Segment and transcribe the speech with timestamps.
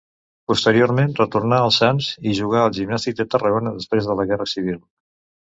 [0.51, 4.83] Posteriorment retornà al Sants i jugà al Gimnàstic de Tarragona després de la guerra civil.